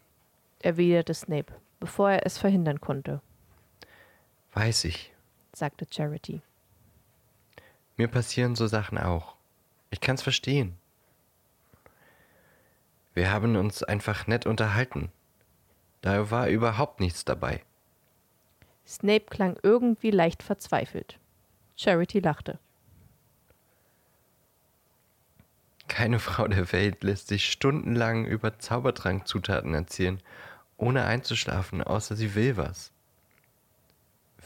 erwiderte 0.61 1.12
Snape, 1.12 1.53
bevor 1.81 2.12
er 2.12 2.25
es 2.25 2.39
verhindern 2.39 2.81
konnte. 2.81 3.21
Weiß 4.53 4.85
ich, 4.85 5.12
sagte 5.53 5.89
Charity. 5.91 6.41
Mir 7.97 8.07
passieren 8.07 8.55
so 8.55 8.69
Sachen 8.69 8.97
auch. 8.97 9.35
Ich 9.91 10.01
kann's 10.01 10.23
verstehen. 10.23 10.77
Wir 13.14 13.31
haben 13.31 13.57
uns 13.57 13.83
einfach 13.83 14.26
nett 14.26 14.47
unterhalten. 14.47 15.11
Da 16.00 16.31
war 16.31 16.49
überhaupt 16.49 17.00
nichts 17.00 17.25
dabei. 17.25 17.62
Snape 18.87 19.26
klang 19.31 19.59
irgendwie 19.62 20.11
leicht 20.11 20.42
verzweifelt. 20.42 21.19
Charity 21.76 22.21
lachte. 22.21 22.59
Keine 25.88 26.19
Frau 26.19 26.49
der 26.49 26.73
Welt 26.73 27.04
lässt 27.04 27.28
sich 27.28 27.50
stundenlang 27.50 28.25
über 28.25 28.59
Zaubertrankzutaten 28.59 29.75
erzählen, 29.75 30.21
ohne 30.76 31.04
einzuschlafen, 31.04 31.83
außer 31.83 32.16
sie 32.16 32.35
will 32.35 32.57
was. 32.57 32.92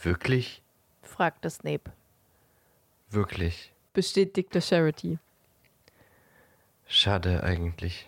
Wirklich? 0.03 0.61
fragte 1.01 1.49
Snape. 1.49 1.91
Wirklich, 3.09 3.71
bestätigte 3.93 4.61
Charity. 4.61 5.17
Schade 6.85 7.43
eigentlich, 7.43 8.07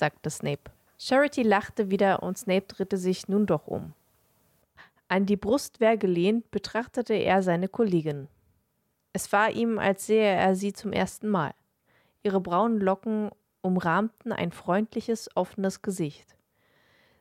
sagte 0.00 0.30
Snape. 0.30 0.72
Charity 0.98 1.42
lachte 1.42 1.90
wieder 1.90 2.22
und 2.22 2.36
Snape 2.36 2.66
drehte 2.66 2.96
sich 2.96 3.28
nun 3.28 3.46
doch 3.46 3.68
um. 3.68 3.94
An 5.08 5.26
die 5.26 5.36
Brustwehr 5.36 5.96
gelehnt 5.96 6.50
betrachtete 6.50 7.14
er 7.14 7.42
seine 7.42 7.68
Kollegin. 7.68 8.28
Es 9.12 9.32
war 9.32 9.50
ihm, 9.50 9.78
als 9.78 10.06
sähe 10.06 10.22
er 10.22 10.54
sie 10.54 10.72
zum 10.72 10.92
ersten 10.92 11.28
Mal. 11.28 11.52
Ihre 12.22 12.40
braunen 12.40 12.80
Locken 12.80 13.30
umrahmten 13.60 14.32
ein 14.32 14.52
freundliches, 14.52 15.28
offenes 15.36 15.82
Gesicht. 15.82 16.36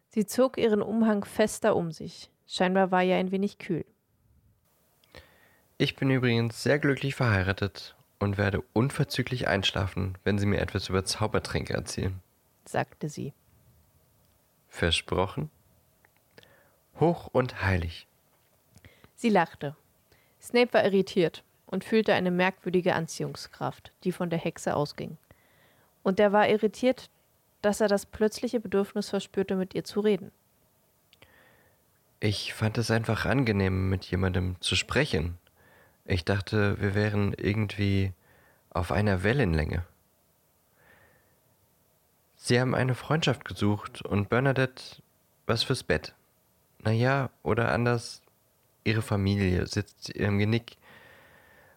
Sie 0.10 0.26
zog 0.26 0.58
ihren 0.58 0.82
Umhang 0.82 1.24
fester 1.24 1.76
um 1.76 1.92
sich. 1.92 2.30
Scheinbar 2.48 2.92
war 2.92 3.04
ihr 3.04 3.16
ein 3.16 3.32
wenig 3.32 3.60
kühl. 3.60 3.86
Ich 5.78 5.96
bin 5.96 6.10
übrigens 6.10 6.64
sehr 6.64 6.80
glücklich 6.80 7.16
verheiratet 7.16 7.96
und 8.20 8.38
werde 8.38 8.64
unverzüglich 8.74 9.48
einschlafen, 9.48 10.18
wenn 10.24 10.38
Sie 10.38 10.46
mir 10.46 10.60
etwas 10.60 10.90
über 10.90 11.06
Zaubertränke 11.06 11.74
erzählen, 11.74 12.22
sagte 12.72 13.10
sie. 13.10 13.34
Versprochen? 14.68 15.50
Hoch 17.00 17.28
und 17.32 17.64
heilig. 17.64 18.08
Sie 19.16 19.30
lachte. 19.30 19.76
Snape 20.42 20.74
war 20.74 20.86
irritiert 20.86 21.44
und 21.66 21.84
fühlte 21.84 22.14
eine 22.14 22.32
merkwürdige 22.32 22.96
Anziehungskraft, 22.96 23.92
die 24.04 24.12
von 24.12 24.30
der 24.30 24.40
Hexe 24.40 24.76
ausging. 24.76 25.18
Und 26.04 26.20
er 26.20 26.32
war 26.32 26.48
irritiert, 26.48 27.10
dass 27.62 27.82
er 27.82 27.88
das 27.88 28.06
plötzliche 28.06 28.60
Bedürfnis 28.60 29.10
verspürte, 29.10 29.56
mit 29.56 29.74
ihr 29.74 29.84
zu 29.84 30.00
reden. 30.00 30.32
Ich 32.22 32.54
fand 32.54 32.78
es 32.78 32.92
einfach 32.92 33.26
angenehm, 33.26 33.90
mit 33.90 34.06
jemandem 34.06 34.56
zu 34.62 34.76
sprechen, 34.76 35.38
ich 36.12 36.26
dachte, 36.26 36.82
wir 36.82 36.96
wären 36.96 37.34
irgendwie 37.34 38.14
auf 38.72 38.92
einer 38.92 39.22
Wellenlänge. 39.22 39.86
Sie 42.42 42.60
haben 42.60 42.74
eine 42.74 42.96
Freundschaft 42.96 43.44
gesucht 43.44 44.02
und 44.02 44.30
Bernadette 44.30 44.82
was 45.46 45.64
fürs 45.64 45.84
Bett. 45.84 46.14
Naja, 46.80 47.30
oder 47.44 47.72
anders, 47.72 48.22
ihre 48.86 49.02
Familie 49.02 49.68
sitzt 49.68 50.16
ihrem 50.16 50.40
Genick, 50.40 50.78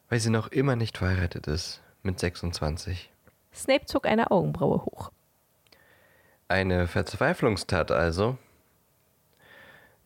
weil 0.09 0.21
sie 0.21 0.31
noch 0.31 0.49
immer 0.49 0.77
nicht 0.77 0.99
verheiratet 0.99 1.49
ist, 1.49 1.83
mit 2.05 2.21
26. 2.21 3.11
Snape 3.53 3.87
zog 3.87 4.07
eine 4.07 4.31
Augenbraue 4.31 4.85
hoch. 4.85 5.11
Eine 6.47 6.87
Verzweiflungstat 6.87 7.91
also? 7.91 8.39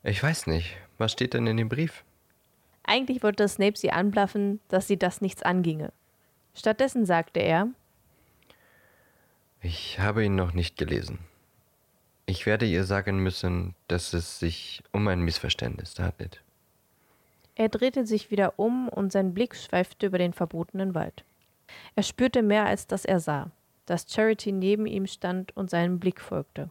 Ich 0.02 0.22
weiß 0.22 0.46
nicht, 0.46 0.76
was 0.96 1.12
steht 1.12 1.34
denn 1.34 1.46
in 1.46 1.58
dem 1.58 1.68
Brief? 1.68 2.02
Eigentlich 2.82 3.22
wollte 3.22 3.46
Snape 3.46 3.76
sie 3.76 3.92
anblaffen, 3.92 4.60
dass 4.68 4.88
sie 4.88 4.96
das 4.96 5.20
nichts 5.20 5.42
anginge. 5.42 5.92
Stattdessen 6.54 7.04
sagte 7.04 7.40
er: 7.40 7.68
Ich 9.68 9.98
habe 9.98 10.24
ihn 10.24 10.36
noch 10.36 10.52
nicht 10.52 10.76
gelesen. 10.76 11.18
Ich 12.24 12.46
werde 12.46 12.66
ihr 12.66 12.84
sagen 12.84 13.18
müssen, 13.18 13.74
dass 13.88 14.12
es 14.12 14.38
sich 14.38 14.84
um 14.92 15.08
ein 15.08 15.22
Missverständnis 15.22 15.98
handelt. 15.98 16.40
Er 17.56 17.68
drehte 17.68 18.06
sich 18.06 18.30
wieder 18.30 18.60
um 18.60 18.88
und 18.88 19.10
sein 19.10 19.34
Blick 19.34 19.56
schweifte 19.56 20.06
über 20.06 20.18
den 20.18 20.32
verbotenen 20.32 20.94
Wald. 20.94 21.24
Er 21.96 22.04
spürte 22.04 22.42
mehr, 22.42 22.64
als 22.64 22.86
dass 22.86 23.04
er 23.04 23.18
sah, 23.18 23.50
dass 23.86 24.06
Charity 24.08 24.52
neben 24.52 24.86
ihm 24.86 25.08
stand 25.08 25.56
und 25.56 25.68
seinem 25.68 25.98
Blick 25.98 26.20
folgte. 26.20 26.70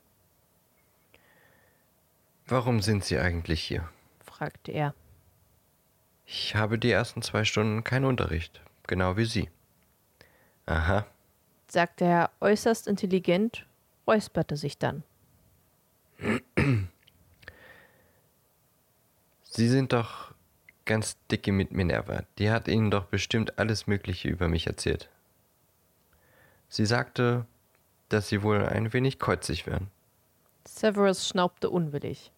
Warum 2.48 2.82
sind 2.82 3.04
Sie 3.04 3.20
eigentlich 3.20 3.62
hier? 3.62 3.90
fragte 4.24 4.72
er. 4.72 4.94
Ich 6.26 6.56
habe 6.56 6.80
die 6.80 6.92
ersten 6.92 7.22
zwei 7.22 7.44
Stunden 7.44 7.84
keinen 7.84 8.06
Unterricht, 8.06 8.62
genau 8.88 9.18
wie 9.18 9.26
Sie. 9.26 9.50
Aha, 10.66 11.06
sagte 11.76 12.06
er 12.06 12.32
äußerst 12.40 12.88
intelligent, 12.88 13.66
räusperte 14.08 14.56
sich 14.56 14.78
dann. 14.78 15.04
Sie 19.44 19.68
sind 19.68 19.92
doch 19.92 20.34
ganz 20.86 21.18
dicke 21.30 21.52
mit 21.52 21.72
Minerva. 21.74 22.24
Die 22.38 22.50
hat 22.50 22.70
Ihnen 22.70 22.92
doch 22.92 23.08
bestimmt 23.08 23.60
alles 23.60 23.88
Mögliche 23.88 24.30
über 24.30 24.48
mich 24.48 24.68
erzählt. 24.68 25.10
Sie 26.70 26.86
sagte, 26.86 27.46
dass 28.08 28.30
Sie 28.30 28.42
wohl 28.42 28.66
ein 28.66 28.94
wenig 28.94 29.20
käuzig 29.20 29.68
wären. 29.68 29.88
Severus 30.66 31.28
schnaubte 31.28 31.70
unwillig. 31.70 32.32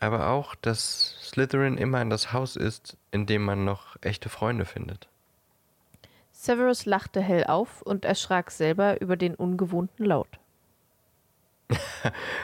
Aber 0.00 0.30
auch, 0.30 0.56
dass 0.56 1.16
Slytherin 1.22 1.78
immer 1.78 1.98
ein 1.98 2.10
das 2.10 2.32
Haus 2.32 2.56
ist, 2.56 2.96
in 3.12 3.26
dem 3.26 3.44
man 3.44 3.64
noch 3.64 3.96
echte 4.00 4.28
Freunde 4.28 4.64
findet. 4.64 5.08
Severus 6.42 6.86
lachte 6.86 7.20
hell 7.20 7.44
auf 7.44 7.82
und 7.82 8.04
erschrak 8.04 8.50
selber 8.50 9.00
über 9.00 9.16
den 9.16 9.36
ungewohnten 9.36 10.04
Laut. 10.04 10.40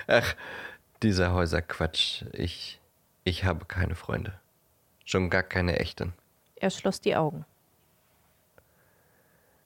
Ach, 0.07 0.37
dieser 1.03 1.33
Häuserquatsch. 1.33 2.23
Ich, 2.33 2.81
ich 3.25 3.43
habe 3.43 3.65
keine 3.65 3.97
Freunde. 3.97 4.39
Schon 5.05 5.31
gar 5.31 5.43
keine 5.43 5.81
echten. 5.81 6.13
Er 6.55 6.71
schloss 6.71 7.01
die 7.01 7.17
Augen. 7.17 7.45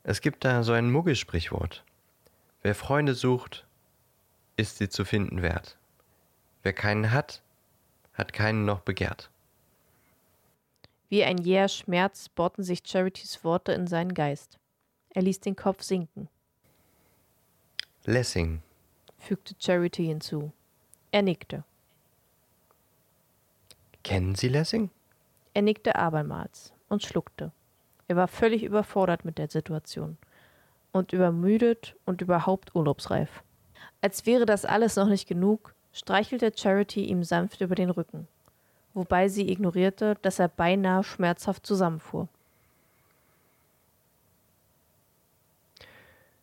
Es 0.02 0.22
gibt 0.22 0.46
da 0.46 0.62
so 0.62 0.72
ein 0.72 0.90
Muggelsprichwort. 0.90 1.84
Wer 2.62 2.74
Freunde 2.74 3.12
sucht, 3.12 3.66
ist 4.56 4.78
sie 4.78 4.88
zu 4.88 5.04
finden 5.04 5.42
wert. 5.42 5.76
Wer 6.62 6.72
keinen 6.72 7.12
hat, 7.12 7.42
hat 8.14 8.32
keinen 8.32 8.64
noch 8.64 8.80
begehrt. 8.80 9.30
Wie 11.12 11.24
ein 11.24 11.36
jäher 11.36 11.68
Schmerz 11.68 12.30
bohrten 12.30 12.64
sich 12.64 12.84
Charities 12.86 13.44
Worte 13.44 13.72
in 13.72 13.86
seinen 13.86 14.14
Geist. 14.14 14.58
Er 15.10 15.20
ließ 15.20 15.40
den 15.40 15.56
Kopf 15.56 15.82
sinken, 15.82 16.30
Lessing, 18.06 18.62
fügte 19.18 19.54
Charity 19.58 20.06
hinzu. 20.06 20.52
Er 21.10 21.20
nickte. 21.20 21.64
kennen 24.02 24.36
Sie 24.36 24.48
Lessing? 24.48 24.88
Er 25.52 25.60
nickte 25.60 25.96
abermals 25.96 26.72
und 26.88 27.02
schluckte. 27.02 27.52
Er 28.08 28.16
war 28.16 28.26
völlig 28.26 28.62
überfordert 28.62 29.26
mit 29.26 29.36
der 29.36 29.50
Situation 29.50 30.16
und 30.92 31.12
übermüdet 31.12 31.94
und 32.06 32.22
überhaupt 32.22 32.74
urlaubsreif. 32.74 33.42
Als 34.00 34.24
wäre 34.24 34.46
das 34.46 34.64
alles 34.64 34.96
noch 34.96 35.08
nicht 35.08 35.28
genug, 35.28 35.74
streichelte 35.92 36.52
Charity 36.56 37.04
ihm 37.04 37.22
sanft 37.22 37.60
über 37.60 37.74
den 37.74 37.90
Rücken, 37.90 38.28
wobei 38.94 39.28
sie 39.28 39.50
ignorierte, 39.50 40.16
dass 40.22 40.38
er 40.38 40.48
beinahe 40.48 41.04
schmerzhaft 41.04 41.66
zusammenfuhr. 41.66 42.28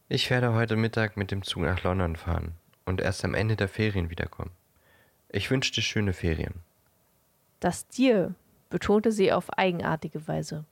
Ich 0.08 0.29
werde 0.29 0.53
heute 0.53 0.75
Mittag 0.75 1.18
mit 1.18 1.29
dem 1.29 1.44
Zug 1.44 1.63
nach 1.63 1.84
London 1.84 2.15
fahren 2.15 2.53
und 2.86 3.00
erst 3.00 3.24
am 3.24 3.36
Ende 3.36 3.56
der 3.56 3.68
Ferien 3.68 4.10
wiederkommen. 4.10 4.51
Ich 5.29 5.51
wünsche 5.51 5.72
dir 5.72 5.84
schöne 5.84 6.13
Ferien. 6.13 6.56
Das 7.60 7.88
dir, 7.88 8.34
betonte 8.70 9.12
sie 9.12 9.32
auf 9.32 9.51
eigenartige 9.58 10.27
Weise. 10.27 10.65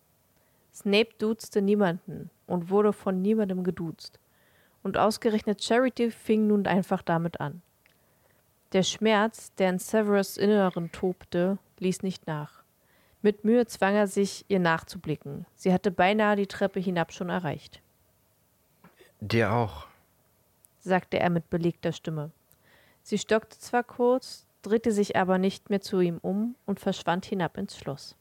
Snape 0.74 1.10
duzte 1.19 1.62
niemanden 1.62 2.31
und 2.48 2.69
wurde 2.69 2.93
von 2.93 3.22
niemandem 3.22 3.63
geduzt. 3.63 4.19
Und 4.81 4.98
ausgerechnet 4.98 5.63
Charity 5.63 6.10
fing 6.10 6.48
nun 6.48 6.65
einfach 6.65 7.01
damit 7.01 7.39
an. 7.39 7.62
Der 8.74 8.84
Schmerz, 8.84 9.53
der 9.55 9.69
in 9.69 9.79
Severus 9.79 10.38
Inneren 10.38 10.91
tobte, 10.91 11.57
ließ 11.79 12.03
nicht 12.03 12.27
nach. 12.27 12.63
Mit 13.22 13.43
Mühe 13.43 13.65
zwang 13.65 13.96
er 13.96 14.07
sich, 14.07 14.46
ihr 14.48 14.60
nachzublicken. 14.60 15.46
Sie 15.55 15.74
hatte 15.74 15.92
beinahe 15.92 16.35
die 16.35 16.48
Treppe 16.48 16.79
hinab 16.79 17.11
schon 17.11 17.29
erreicht, 17.29 17.81
Dir 19.20 19.51
auch. 19.51 19.87
sagte 20.79 21.20
er 21.20 21.29
mit 21.31 21.50
belegter 21.50 21.92
Stimme. 21.92 22.31
Sie 23.01 23.18
stockte 23.18 23.57
zwar 23.57 23.83
kurz, 23.83 24.46
drehte 24.61 24.92
sich 24.92 25.16
aber 25.16 25.37
nicht 25.37 25.70
mehr 25.70 25.81
zu 25.81 26.00
ihm 26.00 26.20
um 26.22 26.55
und 26.66 26.79
verschwand 26.79 27.25
hinab 27.25 27.57
ins 27.57 27.77
Schloss. 27.77 28.16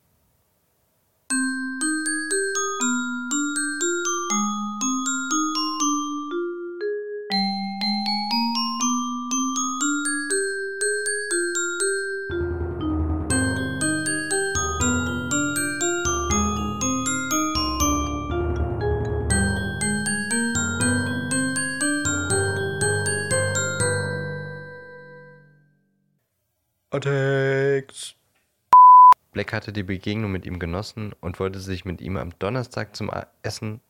Attacks. 26.97 28.15
Black 29.33 29.53
hatte 29.53 29.73
die 29.73 29.83
Begegnung 29.83 30.33
mit 30.33 30.47
ihm 30.47 30.59
genossen 30.59 31.13
und 31.21 31.39
wollte 31.39 31.61
sich 31.61 31.85
mit 31.85 32.01
ihm 32.01 32.17
am 32.17 32.31
Donnerstag 32.39 32.97
zum 32.97 33.11
Essen 33.43 33.83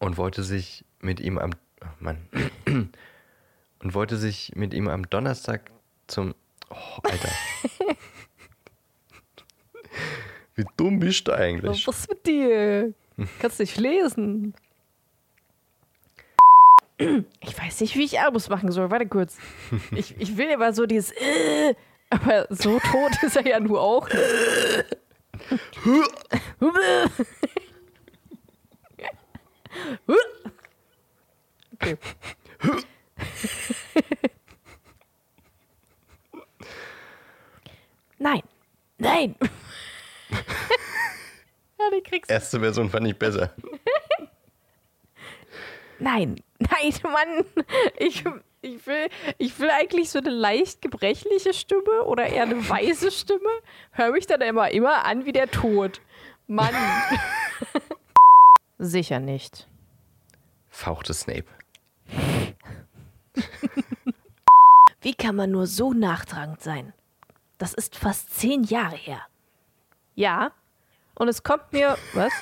und 0.00 0.16
wollte 0.16 0.42
sich 0.42 0.84
mit 1.00 1.20
ihm 1.20 1.38
am 1.38 1.52
ach 1.80 2.00
Mann 2.00 2.28
und 3.78 3.94
wollte 3.94 4.16
sich 4.16 4.52
mit 4.56 4.74
ihm 4.74 4.88
am 4.88 5.08
Donnerstag 5.08 5.70
zum 6.08 6.34
oh, 6.70 6.98
Alter. 7.04 7.30
Wie 10.56 10.64
dumm 10.76 10.98
bist 10.98 11.28
du 11.28 11.32
eigentlich? 11.34 11.86
Was 11.86 12.08
mit 12.08 12.26
dir? 12.26 12.92
Kannst 13.38 13.60
nicht 13.60 13.76
lesen. 13.76 14.54
Ich 16.98 17.56
weiß 17.56 17.80
nicht, 17.80 17.96
wie 17.96 18.04
ich 18.04 18.18
Albus 18.20 18.48
machen 18.48 18.72
soll. 18.72 18.90
Warte 18.90 19.06
kurz. 19.06 19.36
Ich, 19.92 20.16
ich 20.18 20.36
will 20.36 20.52
aber 20.52 20.72
so 20.72 20.84
dieses 20.84 21.12
äh, 21.12 21.74
aber 22.10 22.46
so 22.50 22.78
tot 22.80 23.22
ist 23.22 23.36
er 23.36 23.46
ja 23.46 23.60
nur 23.60 23.80
auch. 23.80 24.08
Okay. 31.74 31.96
Nein. 38.18 38.42
Nein. 38.98 39.36
ja, 41.78 41.90
die 41.94 42.02
kriegst. 42.02 42.30
Erste 42.30 42.58
Version 42.58 42.90
fand 42.90 43.06
ich 43.06 43.16
besser. 43.16 43.54
Nein, 45.98 46.36
nein, 46.58 46.94
Mann. 47.02 47.44
Ich, 47.98 48.24
ich, 48.62 48.86
will, 48.86 49.08
ich 49.38 49.58
will 49.58 49.70
eigentlich 49.70 50.10
so 50.10 50.18
eine 50.18 50.30
leicht 50.30 50.82
gebrechliche 50.82 51.52
Stimme 51.52 52.04
oder 52.04 52.26
eher 52.26 52.44
eine 52.44 52.68
weise 52.68 53.10
Stimme. 53.10 53.50
Hör 53.90 54.12
mich 54.12 54.26
dann 54.26 54.40
immer, 54.40 54.70
immer 54.70 55.04
an 55.04 55.24
wie 55.24 55.32
der 55.32 55.50
Tod. 55.50 56.00
Mann. 56.46 56.74
Sicher 58.78 59.20
nicht. 59.20 59.68
Fauchte 60.68 61.12
Snape. 61.12 61.46
Wie 65.00 65.14
kann 65.14 65.36
man 65.36 65.50
nur 65.50 65.66
so 65.66 65.92
nachtragend 65.92 66.60
sein? 66.62 66.92
Das 67.58 67.74
ist 67.74 67.96
fast 67.96 68.38
zehn 68.38 68.62
Jahre 68.64 68.96
her. 68.96 69.20
Ja. 70.14 70.52
Und 71.14 71.28
es 71.28 71.42
kommt 71.42 71.72
mir. 71.72 71.96
Was? 72.14 72.32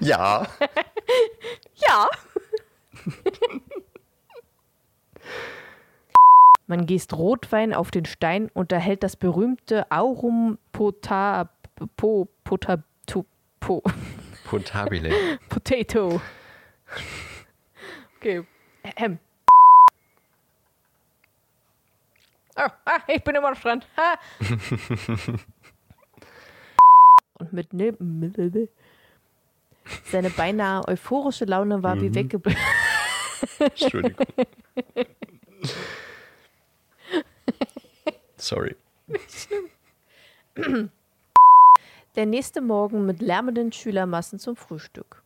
Ja. 0.00 0.46
Ja. 1.88 2.08
Man 6.66 6.86
gießt 6.86 7.14
Rotwein 7.14 7.74
auf 7.74 7.90
den 7.90 8.04
Stein 8.04 8.48
und 8.54 8.70
erhält 8.70 9.02
das 9.02 9.16
berühmte 9.16 9.90
Aurum 9.90 10.58
pota, 10.72 11.50
po, 11.96 12.28
pota, 12.44 12.84
tu, 13.06 13.24
po, 13.58 13.82
Potabile. 14.50 15.38
Potato. 15.48 16.20
Okay. 18.16 18.44
Ähm. 18.96 19.20
Oh, 22.56 22.68
ah, 22.84 22.98
ich 23.06 23.22
bin 23.22 23.36
immer 23.36 23.52
noch 23.52 23.60
dran. 23.60 23.84
Ha. 23.96 24.18
Und 27.38 27.52
mit 27.52 27.72
ne 27.72 27.92
seine 30.04 30.30
beinahe 30.30 30.86
euphorische 30.88 31.44
Laune 31.44 31.82
war 31.82 32.00
wie 32.00 32.14
weggeblieben. 32.14 32.60
Entschuldigung. 33.58 34.26
Sorry. 38.36 38.76
Der 42.16 42.26
nächste 42.26 42.60
Morgen 42.60 43.06
mit 43.06 43.20
lärmenden 43.20 43.72
Schülermassen 43.72 44.38
zum 44.38 44.56
Frühstück. 44.56 45.22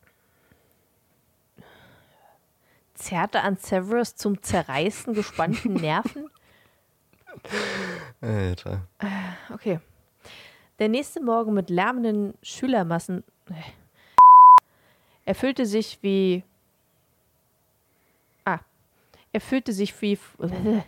Zerrte 2.94 3.40
an 3.40 3.56
Severus 3.56 4.14
zum 4.14 4.42
Zerreißen 4.42 5.14
gespannten 5.14 5.74
Nerven? 5.80 6.30
Alter. 8.20 8.86
Okay. 9.52 9.80
Der 10.78 10.88
nächste 10.88 11.22
Morgen 11.22 11.54
mit 11.54 11.70
lärmenden 11.70 12.34
Schülermassen 12.42 13.24
erfüllte 15.24 15.66
sich 15.66 15.98
wie. 16.02 16.44
Ah. 18.44 18.60
Er 19.32 19.40
fühlte 19.40 19.72
sich 19.72 20.00
wie. 20.02 20.18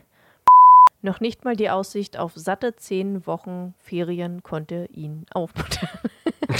Noch 1.02 1.20
nicht 1.20 1.44
mal 1.44 1.54
die 1.54 1.70
Aussicht 1.70 2.16
auf 2.16 2.32
satte 2.34 2.74
zehn 2.74 3.26
Wochen 3.26 3.74
Ferien 3.78 4.42
konnte 4.42 4.88
ihn 4.90 5.24
aufmuntern. 5.32 5.88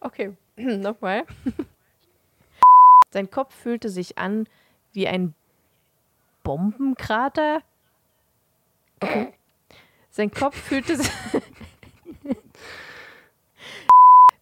okay, 0.00 0.36
nochmal. 0.56 1.24
Sein 3.10 3.30
Kopf 3.30 3.54
fühlte 3.54 3.88
sich 3.88 4.18
an 4.18 4.46
wie 4.92 5.08
ein 5.08 5.34
Bombenkrater. 6.42 7.62
Okay. 9.00 9.32
Sein 10.10 10.30
Kopf 10.30 10.56
fühlte 10.56 10.96
sich. 10.96 11.10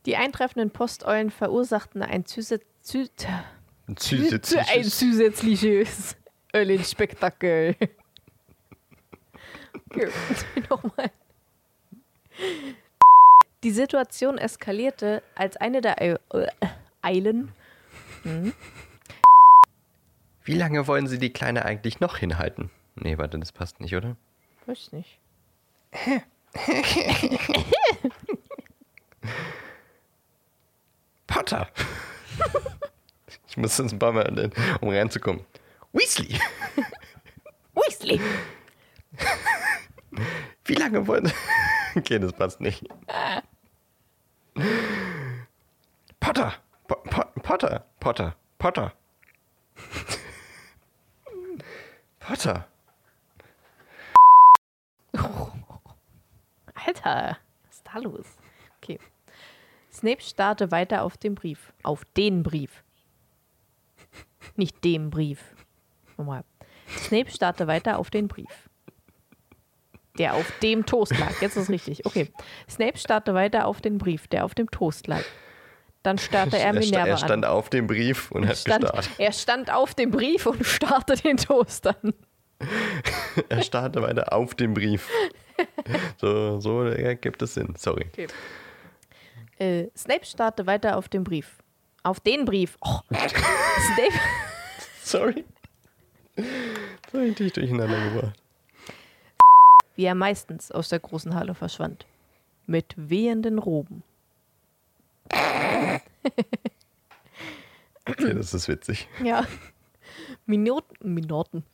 Die 0.06 0.16
eintreffenden 0.16 0.70
Posteulen 0.70 1.30
verursachten 1.30 2.02
ein, 2.02 2.26
Zusä 2.26 2.60
Zü 2.82 3.06
Ein 3.86 3.96
Zü- 3.96 4.28
zusätzliches- 4.28 4.72
ein 4.74 4.84
zusätzliches 4.84 6.16
Eulenspektakel. 6.54 7.76
Okay, 9.90 10.08
nochmal. 10.70 11.10
Die 13.62 13.70
Situation 13.70 14.36
eskalierte, 14.38 15.22
als 15.34 15.56
eine 15.56 15.80
der 15.80 16.00
äh, 16.02 16.18
Eilen 17.00 17.52
Wie 20.42 20.54
lange 20.54 20.86
wollen 20.86 21.06
Sie 21.06 21.18
die 21.18 21.32
Kleine 21.32 21.64
eigentlich 21.64 22.00
noch 22.00 22.18
hinhalten? 22.18 22.70
Nee, 22.96 23.16
warte, 23.18 23.38
das 23.38 23.52
passt 23.52 23.80
nicht, 23.80 23.94
oder? 23.96 24.16
Weiß 24.66 24.92
nicht. 24.92 25.18
Potter! 31.34 31.66
ich 33.48 33.56
muss 33.56 33.76
das 33.76 33.92
ein 33.92 33.98
paar 33.98 34.12
Mal, 34.12 34.30
nennen, 34.30 34.52
um 34.80 34.88
reinzukommen. 34.90 35.44
Weasley! 35.92 36.38
Weasley! 37.74 38.20
Wie 40.64 40.74
lange 40.74 41.04
wollen 41.08 41.26
Sie... 41.26 41.34
okay, 41.98 42.20
das 42.20 42.32
passt 42.34 42.60
nicht. 42.60 42.84
Potter! 46.20 46.54
Po 46.86 46.94
po 47.02 47.24
Potter! 47.42 47.84
Potter! 47.98 48.36
Potter! 48.58 48.92
Potter! 52.20 52.68
Alter, 56.74 57.38
was 57.64 57.74
ist 57.74 57.86
da 57.92 57.98
los? 57.98 58.43
Okay. 59.94 59.98
Snape 60.10 60.22
starrte 60.22 60.70
weiter 60.70 61.02
auf 61.02 61.16
den 61.16 61.34
Brief. 61.34 61.72
Auf 61.82 62.04
den 62.16 62.42
Brief. 62.42 62.82
Nicht 64.56 64.84
dem 64.84 65.10
Brief. 65.10 65.40
Nochmal. 66.16 66.44
Snape 66.98 67.30
starrte 67.30 67.66
weiter 67.66 67.98
auf 67.98 68.10
den 68.10 68.28
Brief. 68.28 68.68
Der 70.18 70.34
auf 70.34 70.46
dem 70.62 70.86
Toast 70.86 71.16
lag. 71.18 71.40
Jetzt 71.40 71.56
ist 71.56 71.64
es 71.64 71.70
richtig. 71.70 72.06
Okay. 72.06 72.30
Snape 72.70 72.98
starrte 72.98 73.34
weiter 73.34 73.66
auf 73.66 73.80
den 73.80 73.98
Brief, 73.98 74.28
der 74.28 74.44
auf 74.44 74.54
dem 74.54 74.70
Toast 74.70 75.06
lag. 75.08 75.22
Dann 76.04 76.18
starrte 76.18 76.56
er 76.58 76.66
Er, 76.66 76.72
Minerva 76.74 77.06
er 77.06 77.16
stand 77.16 77.44
an. 77.44 77.50
auf 77.50 77.70
dem 77.70 77.86
Brief 77.86 78.30
und 78.30 78.46
hat 78.46 78.58
Stand, 78.58 78.82
gestarrt. 78.82 79.10
er 79.18 79.32
stand 79.32 79.72
auf 79.72 79.94
dem 79.94 80.10
Brief 80.10 80.46
und 80.46 80.64
starrte 80.66 81.16
den 81.16 81.36
Toast 81.36 81.86
an. 81.86 82.12
Er 83.48 83.62
starrte 83.62 84.00
weiter 84.00 84.32
auf 84.32 84.54
dem 84.54 84.74
Brief. 84.74 85.08
So, 86.18 86.60
so 86.60 86.82
ergibt 86.84 87.42
es 87.42 87.54
Sinn. 87.54 87.74
Sorry. 87.76 88.06
Äh, 89.58 89.86
Snape 89.96 90.24
starrte 90.24 90.66
weiter 90.66 90.96
auf 90.96 91.08
den 91.08 91.24
Brief. 91.24 91.58
Auf 92.02 92.20
den 92.20 92.44
Brief. 92.44 92.76
Oh. 92.80 92.98
Snape. 93.10 94.20
Sorry. 95.02 95.44
So 96.36 97.18
hab 97.18 97.26
ich 97.26 97.34
dich 97.36 97.52
durcheinander 97.52 98.10
gebracht. 98.10 98.42
wie 99.94 100.04
er 100.04 100.14
meistens 100.14 100.72
aus 100.72 100.88
der 100.88 100.98
großen 100.98 101.34
Halle 101.34 101.54
verschwand. 101.54 102.06
Mit 102.66 102.94
wehenden 102.96 103.58
Roben. 103.58 104.02
Okay, 108.06 108.34
das 108.34 108.52
ist 108.54 108.68
witzig. 108.68 109.08
Ja. 109.22 109.46
Minuten. 110.46 111.14
Minuten. 111.14 111.64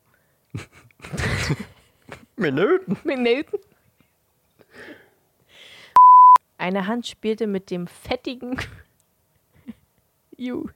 Minuten. 2.36 2.96
Minuten. 3.04 3.58
Eine 6.60 6.86
Hand 6.86 7.06
spielte 7.06 7.46
mit 7.46 7.70
dem 7.70 7.86
fettigen. 7.86 8.60
Ju. 10.36 10.66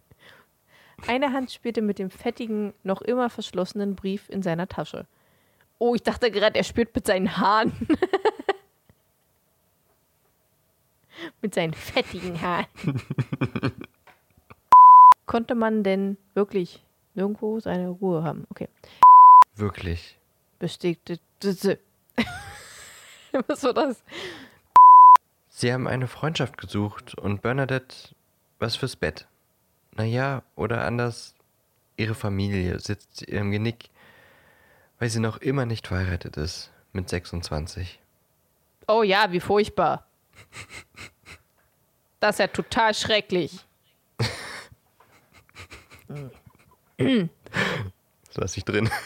Eine 1.07 1.35
Hand 1.35 1.53
spielte 1.53 1.83
mit 1.83 1.99
dem 1.99 2.09
fettigen, 2.09 2.73
noch 2.85 3.03
immer 3.03 3.29
verschlossenen 3.29 3.95
Brief 3.95 4.31
in 4.31 4.43
seiner 4.43 4.67
Tasche. 4.67 5.07
Oh, 5.79 5.95
ich 5.95 6.03
dachte 6.03 6.31
gerade, 6.31 6.57
er 6.57 6.65
spielt 6.65 6.95
mit 6.95 7.07
seinen 7.07 7.37
Haaren. 7.37 7.87
mit 11.43 11.55
seinen 11.55 11.75
fettigen 11.75 12.41
Haaren. 12.41 12.67
Konnte 15.27 15.55
man 15.55 15.83
denn 15.83 16.17
wirklich 16.33 16.83
nirgendwo 17.13 17.61
seine 17.61 17.91
Ruhe 17.91 18.25
haben? 18.25 18.47
Okay. 18.49 18.71
Wirklich. 19.55 20.19
Bestätigte. 20.59 21.79
Was 23.49 23.63
war 23.65 23.75
das? 23.75 24.03
Sie 25.57 25.73
haben 25.73 25.87
eine 25.87 26.09
Freundschaft 26.09 26.59
gesucht 26.59 27.15
und 27.15 27.41
Bernadette 27.41 27.95
was 28.59 28.75
fürs 28.75 28.97
Bett. 28.97 29.29
Naja, 29.93 30.43
oder 30.57 30.85
anders, 30.85 31.37
ihre 31.97 32.17
Familie 32.17 32.81
sitzt 32.81 33.23
ihr 33.23 33.39
im 33.39 33.53
Genick, 33.53 33.89
weil 34.99 35.11
sie 35.11 35.21
noch 35.21 35.37
immer 35.37 35.65
nicht 35.65 35.87
verheiratet 35.87 36.37
ist, 36.39 36.73
mit 36.93 37.09
26. 37.09 38.01
Oh 38.89 39.05
ja, 39.05 39.31
wie 39.31 39.39
furchtbar. 39.39 40.09
Das 42.19 42.35
ist 42.35 42.41
ja 42.41 42.49
total 42.49 42.93
schrecklich. 42.93 43.65
Das 46.09 47.29
lasse 48.35 48.59
ich 48.59 48.65
drin. 48.65 48.91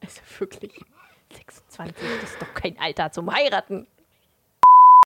Also 0.00 0.20
wirklich. 0.38 0.84
26, 1.74 2.20
das 2.20 2.30
ist 2.30 2.42
doch 2.42 2.54
kein 2.54 2.78
Alter 2.78 3.10
zum 3.12 3.32
Heiraten. 3.34 3.86